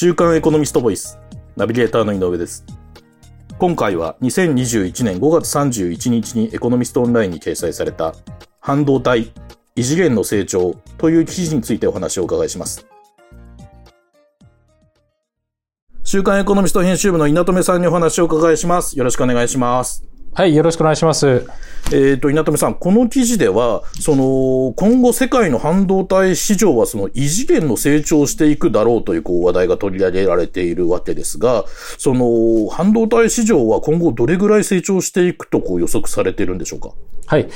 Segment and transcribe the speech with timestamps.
[0.00, 1.18] 週刊エコノミストボイス。
[1.56, 2.64] ナビゲーターの井上です。
[3.58, 8.14] 今回は2021年5月31日にエコノミストオンラインに掲載された
[8.60, 9.32] 半導体
[9.74, 12.86] 異次元の成長という記事についてお話をお伺いします。
[16.04, 18.96] 週刊エコノミスト編集部の稲留さんにお話をお伺いします。
[18.96, 20.07] よろしくお願いします。
[20.38, 21.48] はい、よろしくお願いします。
[21.92, 31.64] えっ、と、稲留さん、この記事では、その、今後世界の半導体市場はその異次元の成長をしていくだろうというこう話題が取り上げられているわけですが、
[31.98, 36.90] その、半導体市場は今後どれぐらい成長していくとこう予測されているんでしょうか？
[37.26, 37.48] はい。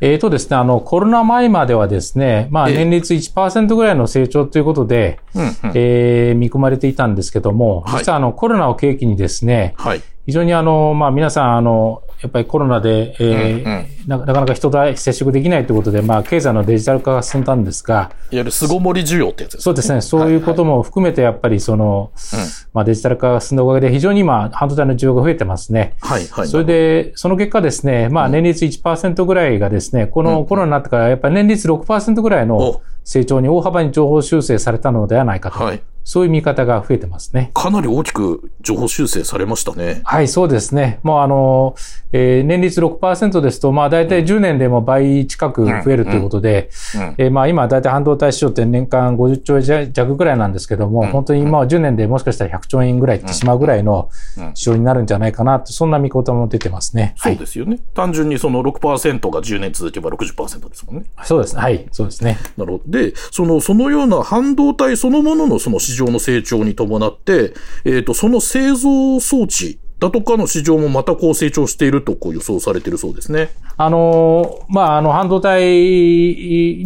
[0.00, 5.52] えーとですね、あの、コロナ前まではですね、まあ、ええ年率1%ぐらいの成長ということで、うん、うん。
[5.74, 10.02] えー見込まれていたんですけども、はい実はあの、コロナを契機にですね、はい。
[10.26, 13.86] 非常にあの、まあ、皆さん、あの、やっぱりコロナで、えーうんうん。
[14.06, 19.62] ななかなか人と接触できないということで、まあ、経済のデジタル化が進んだんですが、いわゆる巣ごもり需要ってやつですね。
[19.62, 22.12] そうですね、そういうことも含めて、やっぱりその、
[22.72, 25.96] まあ、デジタル化が進んだおかげで、非常に今、半導体の需要が増えてますね。
[26.00, 26.48] はい、はい。
[26.48, 35.64] それで、その結果ですね、まあ年率1%ぐらいがですね、このコロナになってからやっぱり年率6%ぐらいのお成長に大幅に情報修正されたのではないかと。
[35.64, 35.82] はい。
[36.04, 37.50] そういう見方が増えてますね。
[37.54, 40.00] かなり大きく情報修正されましたね。
[40.04, 40.98] はい、そうですね。
[41.02, 41.74] もうあの、
[42.12, 47.14] えー年率6%ですと、まあ大体10年でも倍近く増えるということで、うん。
[47.18, 57.14] えーまあ今大体半導体市場って年間50兆円弱ぐらいなんですけども、うん本当に今は10年でもしかしたら100兆円ぐらいいってしまうぐらいのうん市場になるんじゃないかなと、そんな見方も出てますね。
[57.18, 57.78] そうですよね。
[57.94, 61.04] 単純にその6%が10年続けば60%ですもんね。
[61.14, 61.26] はい。
[61.26, 61.62] そうですね。
[61.62, 61.86] はい。
[61.92, 62.38] そうですね。
[62.56, 62.84] なるほど。
[62.86, 73.50] で、でその、そのような半導体そのもののその市場の成長に伴って、えっ、と、その製造装置だとかの市場もまたこう成長しているとこう予想されているそうですね。
[73.76, 75.62] あの、まあ、あの、半導体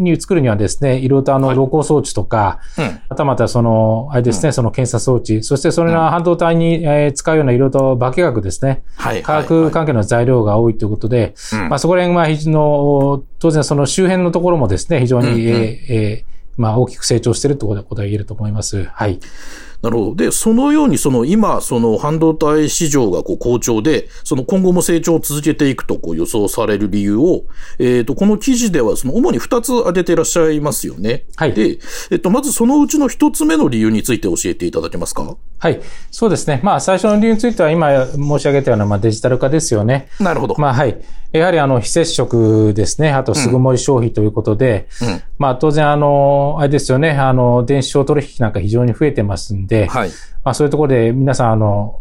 [0.00, 3.00] に作るにはですね、いろいろとあの、はい露光装置とか、うん。
[3.08, 9.22] またまたその、あれですね、その検査装置、そしてそれの半導体にえー使うようないろいろと化学ですね、はい。
[9.22, 18.84] 化学関係の材料が多いということで、うんまあ、そこら辺は非常の、当然その周辺のところもですね、非常に、うんうんえーえーまあ、大きく成長しているということは言えると思います。
[18.84, 19.18] はい。
[19.84, 20.14] なるほど。
[20.14, 27.44] で、そのように、その今、その半導体市場がこう好調で、その今後も成長を続けていくとこう予想される理由を、
[27.78, 31.26] えっ、と、この記事ではその主に2つ挙げていらっしゃいますよね。
[31.36, 31.78] はいで、
[32.10, 35.36] えっ、と、まずそのうちの1つ目の理由について教えていただけますか？
[35.58, 35.80] はい。
[36.10, 36.60] そうですね。
[36.62, 40.08] まあ、最初の理由については今申し上げたような、まあ、デジタル化ですよね。
[40.18, 40.54] なるほど。
[40.58, 40.98] まあはい。
[41.32, 43.10] やはりあの、非接触ですね。
[43.10, 45.22] あと、巣ごもり消費ということで、うん。
[45.36, 47.10] まあ当然あの、あれですよね。
[47.10, 50.10] あの、電子商取引なんか非常に増えてますんで、はい。
[50.44, 52.00] まあそういうところで皆さんあの、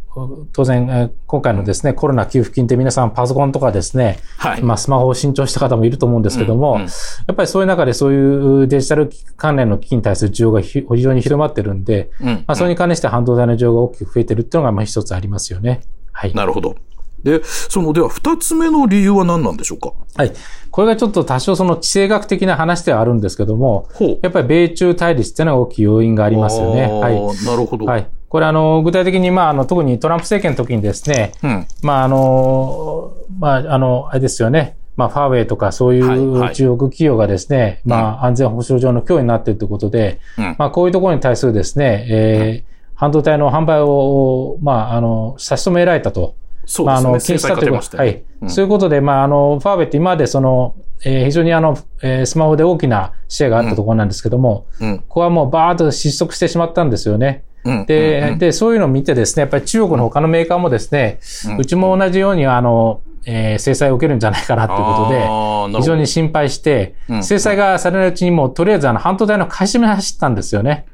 [0.51, 4.61] 当然、えー今回のですね、コロナ給付金って皆さんパソコンとかですね、はい。
[4.61, 6.89] まあスマホを新調した方もいると思うんですけども、うんうんや
[7.31, 12.27] っぱりそういう中でそういうデジタル関連の機器に対する需要がひ非常に広まってるんで、うん。
[12.27, 15.81] まあそれに関連して半導体の需要が大きく増えてるっていうのがまあ一つありますよね。
[16.11, 16.33] はい。
[16.35, 16.75] なるほど。
[17.23, 19.93] で、その、では二つ目の理由は何なんでしょうか？
[20.15, 20.33] はい。
[20.71, 23.87] これがちょっと多少その地政学的な話ではあるんですけども。
[24.21, 26.81] やっぱり米中対立っていうのが大きい要因がありますよね。
[26.91, 27.45] はい。
[27.45, 27.85] なるほど。
[27.85, 28.07] はい。
[28.27, 31.67] これあの、具体的に、まあ、あの、特にトランプ政権の時にですね、うん。
[31.81, 34.75] まあ、あの、まあ、あの、あれですよね。
[34.97, 40.55] まあ、ファーウェイとかそういはいはいう中国企業がですね、まあ、安全保障上の脅威になっているということで、うん。
[40.57, 46.35] まあ、こういうところに対するですね、えー半導体の販売を、まあ、あの、差し止められたと。
[46.85, 47.37] まあ、あの、そうですね。
[47.39, 48.23] 制裁かけましたよねはい。
[48.41, 50.75] うんそういうことで、まあ、あの、ファーウェイって今までその、
[51.05, 54.97] えー非常にあの、えースマホで大きなシェアがあったところなんですけども、うん。
[54.99, 57.43] ここはもうバーッと失速してしまったんですよね。
[57.65, 57.85] うん。
[57.85, 61.19] で、で、そういうのを見てですね、やっぱり中国の他のメーカーもですね、
[61.57, 70.85] うちも同じようにあの、えー制裁を受けるんじゃないかなということで、非常に心配してう、ん制裁がされないうちにもうとりあえずあの半導体の買い占めに走ったんですよね。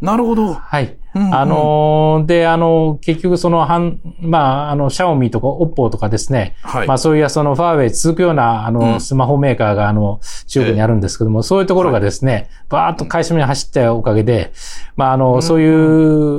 [0.00, 0.54] なるほど。
[0.54, 0.96] はい。
[1.14, 1.34] うんうん。
[1.34, 6.86] あのーで、あの、結局その、半、まあ、あの、シャオミとかオッポーとかですね、はい。
[6.86, 9.00] まあそういうそのファーウェイ続くようなあうのん。
[9.00, 14.52] スマホメーカーがあの中国にあるんですけども、そういうところがですね、バーッと買い占めに走ったおかげで、
[14.96, 15.68] まああの、そうい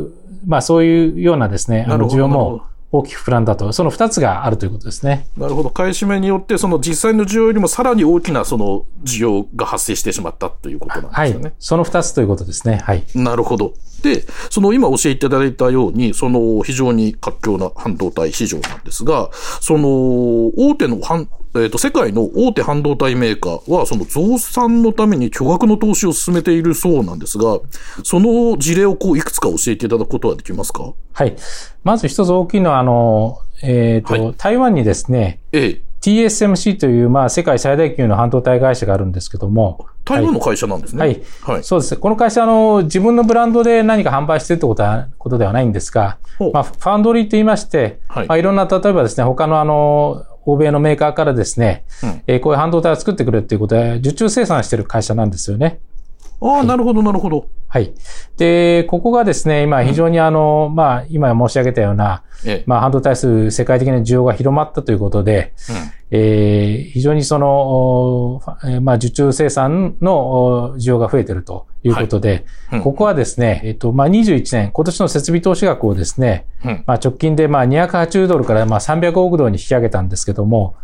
[0.06, 0.12] う、
[0.48, 5.28] まあそういうようなですね、あの需要も大きく膨らんだと、その二つがあるということですね。
[5.38, 5.70] なるほど。
[5.70, 11.54] 買い占めによって、その実際の需要よりもさらに大きなその需要が発生してしまったということなんはいですよね。。
[11.60, 12.82] その二つということですね。
[12.84, 13.06] はい。
[13.16, 13.74] なるほど。
[14.04, 19.30] で、その今教えていただいたように、その非常に活況な半導体市場なんですが、
[19.62, 19.88] その
[20.58, 27.60] 大手の半、えっ、と、世界の大手半導体メーカーは、その増産のために巨額の投資を進めているそうなんですが、
[28.04, 30.94] その事例をこう、いくつか教えていただくことはできますか？
[31.14, 31.36] はい。
[31.84, 35.82] まず一つ大きいのは、あの、えっ、と、はい台湾にですね、ええ。
[36.02, 39.86] TSMC という、まあ、世界最大級の半導体会社があるんですけども。
[40.04, 41.00] 台湾の会社なんですね。
[41.00, 41.22] はい。
[41.44, 41.96] はい、そうです。
[41.96, 46.18] この会社、あの、自分のブランドで何か販売してるってことは、ことではないんですが、
[46.54, 55.80] まあ、ファンドリーと言いまして、はい、まあ、いろんな、例えばですね、他のあの、欧米のメーカーからですね、うん、えー、こういう半導体を作ってくれっていうことで、受注生産してる会社なんですよね。
[56.42, 57.48] ああ、なるほど、なるほど。
[57.68, 57.94] はい。
[58.38, 68.42] で、ここがですね、今非常にあの、うん、まあ、今申し上げたような、ええ、まあ、半導体数世界的な需要が広まったということで、うん、えー、非常にその、
[68.82, 72.80] まあ、受注生産の需要が増えているということで、はい。
[72.80, 76.48] うん、ここはですね、えっと、まあ、21年、今年の設備投資額をですね、
[76.88, 80.76] まあ、直近でまあ、280ドルからまあ、300億ドルに引き上げたんですけども、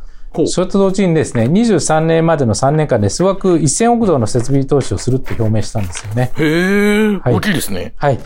[0.46, 6.32] それと同時にですね、23年までの3年間で総額1000億ドルの設備投資をするって表明したんですよね。
[6.38, 7.94] へえ、はい、大きいですね。
[7.98, 8.20] はい。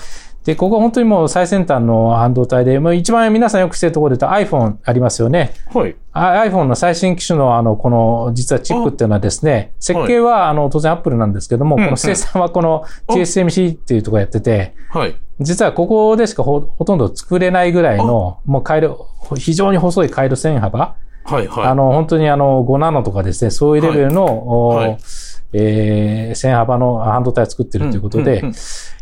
[0.46, 5.54] で、ここは本当にもう最先端の半導体で、もう一番皆さんよく知ってるところで言うと iPhone ありますよね。
[5.72, 5.96] はい。
[6.14, 15.16] iPhone の最新機種のあの、この、実はチップっていうのはですね、設計はあの、当然 Apple なんですけども、この生産はこの TSMC っていうところやってて、はい。
[15.40, 18.98] 実はここでしかほとんど作れないぐらいの、もう回路、
[19.38, 20.96] 非常に細い回路線幅。
[21.24, 21.68] はいはい。
[21.68, 24.98] あの、本当にあの、5ナノとかですね、そういうレベルの、はい、
[25.54, 28.54] えー、線幅の半導体を作っているということで、うんうんうん、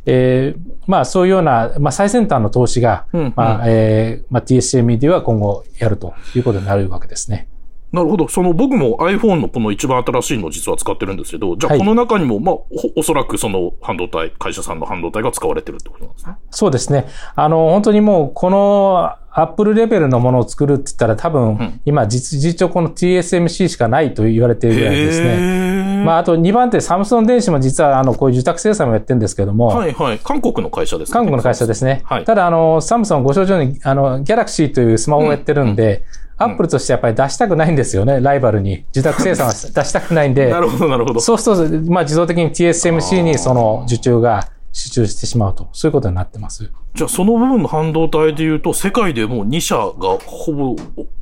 [0.06, 7.48] えー、まあそういうような、まあ最先端の投資が、うんうん、まあ、えー、まあ TSME では今後やるということになるわけですね。
[7.92, 8.28] なるほど。
[8.28, 16.36] その僕も iPhone のこの一番新しいのを実は使ってるんですけど、じゃあこの中にも、はい、まあお、おそらくその半導体、会社さんの半導体が使われてるってことなんですね。
[16.52, 17.08] そうですね。
[17.36, 26.04] あの、本当にもうこのアップルレベルのものを作るって言ったら多分、うん、今実、実情この TSMC しかないと言われているぐらいですね。
[26.06, 29.68] まあ、あと2番手、サムソン電子も実はあの、こういう受託生産もやってるんですけども。
[29.68, 30.20] はいはい。
[30.20, 31.14] 韓国の会社ですね。
[31.14, 32.02] 韓国の会社ですね。
[32.06, 32.26] はい。
[32.26, 38.86] ただ、あの、サムソンご承知のように、あの、ギャラクシーというスマホをやってるんで、うんうんアップルとしてやっぱり出したくないんですよね、ライバルに。
[38.92, 40.50] 受託生産は 出したくないんで。
[40.50, 41.20] なるほど、なるほど。
[41.20, 45.68] そうすると、まあ自動的に TSMC にその受注が集中してしまうと。
[45.74, 46.72] そういうことになってます。
[46.96, 49.84] じゃあその部分の半導体で言うと、世界でも2社が
[50.26, 50.76] ほぼ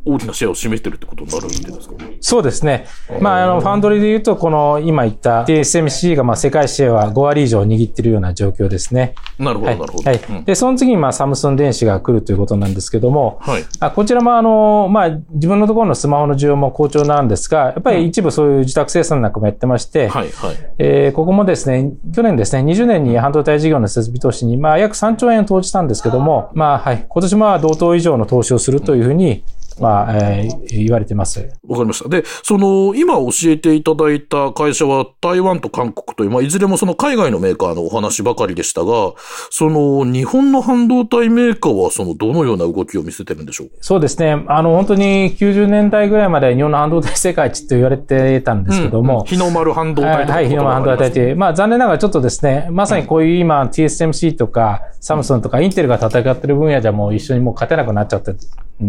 [0.05, 1.95] 大きなシェアを占めてるってことになるわけですか？
[2.21, 2.85] そうですね。
[3.21, 9.15] まあ、あの、ファンドリーで言うと、この今言った TSMC がまあ世界シェアは5割以上握ってるような状況ですね。
[9.37, 10.09] なるほど、なるほど。
[10.09, 10.45] はい。
[10.45, 13.63] で、その次にまあサムスン電子が来るということなんですけども、はい。
[13.79, 20.55] あこちらもあの、まあ、自分のところのスマホの需要も好調なんですが、やっぱり一部そういう自宅生産なんかもやってまして、はい、はい。
[20.79, 27.05] えー、ここもですね、去年ですね、20年に半導体事業の設備投資に、まあ、約3兆円を投じたんですけども、まあ、はい。
[27.07, 29.43] 今年も同等以上の投資をするというふうに、
[29.79, 31.50] まあ、えー、言われてます。
[31.68, 32.09] わかりました。
[32.09, 39.13] で、その、今教えていただいた会社は台湾と韓国という、まあ、いずれもその海外のメーカーのお話ばかりでしたが、
[39.50, 43.69] その、日本の半導体メーカーは、その、どのような動きを見せてるんでしょう？
[43.81, 44.44] そうですね。
[44.47, 49.19] あの、本当に90年代ぐらいまで日本の半導体世界一と言われてたんですけども。
[49.19, 51.35] うん、日の丸半導体とか、はい、日の丸半導体という。
[51.35, 58.35] まあ、残念ながらちょっとですね、まさにこういう今、TSMC とか、サムスンとか、インテルが戦ってる分野じゃもう一緒にもう勝てなくなっちゃって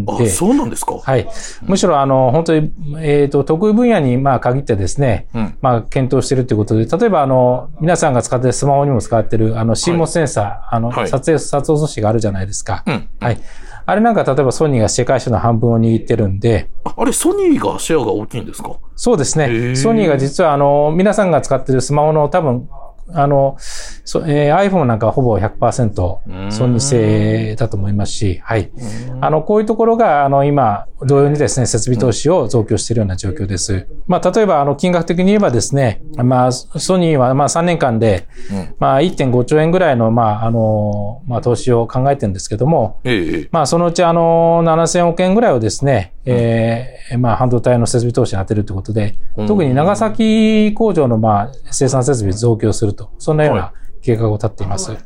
[0.06, 0.98] あ、そうなんですか？
[0.98, 1.28] はい。
[1.62, 12.82] むしろ、あの、本当に、えっ、ー、と、得意分野に、まあ、限ってですね、うん、まあ、検討しているということで、例えば、あの、皆さんが使ってるスマホにも使ってる、あの、CMOS センサー、はい、あの、撮影、撮影装置があるじゃないですか。
[12.86, 13.40] うん、はい。
[13.86, 16.69] あれなんか、例えばソニーが世界市の半分を握ってるんで。
[16.84, 18.76] ああれ、ソニーがシェアが大きいんですか？
[18.96, 19.76] そうですね。
[19.76, 22.69] ソニーが実は、あの、皆さんが使ってるスマホの多分、
[23.12, 23.56] あの、
[24.05, 25.93] そえー、iPhone なんかはほぼ100%
[26.50, 28.70] ソニー製だと思いますし、はい。
[29.20, 33.86] あの、こういうところが、あの、今、同様にですね、設備投資を増強しているような状況です。
[34.06, 38.29] まあ、例えば、あの、金額的に言えばですね、まあ、ソニーは、まあ、3年間で、
[38.79, 43.01] まあ、1.5兆円ぐらいの、まあ、あの、まあ、投資を考えてるんですけども、
[43.51, 53.72] まあ、そのうち、あの、7000億円ぐらいをですね、えー、まあ、半導体の設備投資に当てるということで、特に長崎工場の、まあ、生産設備増強すると、そんなような
[54.03, 54.96] 計画を立っています。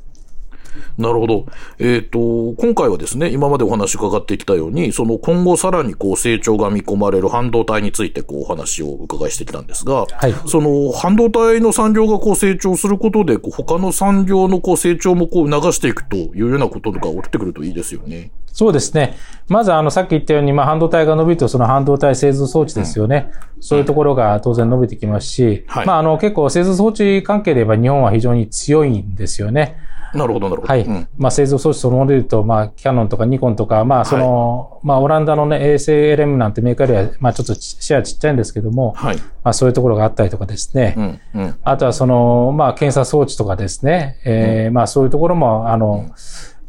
[0.72, 1.46] はいなるほど。
[1.78, 18.30] えっ、ー、と、今回はですね、今までお話伺ってきたように、その今後さらにこう成長が見込まれる半導体についてこうお話を伺いしてきたんですが、はい、その半導体の産業がこう成長することで、こう他の産業のこう成長もこう促していくというようなことが起きてくるといいですよね。
[18.52, 19.16] そうですね。
[19.48, 23.30] まず、あの、さっき言ったように、まあ、半導体が伸びると、その半導体製造装置ですよね。
[23.56, 29.78] うん、そういうところが当然伸びてきますし、はい、まあ、あの、結構製造装置関係で言えば日本は非常に強いんですよね。
[30.14, 30.72] なるほど、なるほど。
[30.72, 30.82] はい。
[30.82, 39.16] うん、まあ、製造装置そのもので言うと、まあ、キャノンとかニコンとか、まあ、その、はい、まあ、オランダのね、ASLM なんてメーカーでは、まあ、ちょっとシェアちっちゃいんですけども、はい。
[39.16, 40.94] まあ、そういうところがあったりとかですね。
[40.96, 41.20] うん。
[41.34, 44.20] うん、あとは、その、まあ、検査装置とかですね。
[44.24, 46.10] えー、うん、まあ、そういうところも、あの、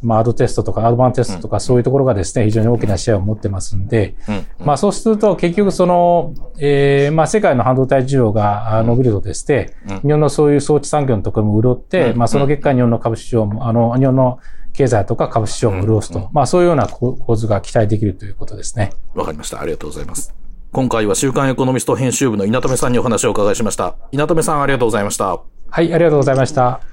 [0.04, 4.16] まあ、アドテストとかアドバンテストとかそういうところがですね、非常に大きなシェアを持ってますんで、
[4.60, 14.40] まあ、そうすると結局その、えー、まあ、世界の半導体需要が伸びるとですね、日本のそういう装置産業のところも潤って、まあ、その結果日本の株市場も、あの、日本の
[14.74, 18.92] 経済とか株式市場も潤すと、まあ、そういうような構図が期待できるということですね。
[19.14, 19.62] わかりました。
[19.62, 20.34] ありがとうございます。
[20.72, 23.96] 今回は週刊エコノミスト編集部の稲留さんにお話をお伺いしました。
[24.12, 25.40] 稲留さんありがとうございました。
[25.70, 26.93] はい、ありがとうございました。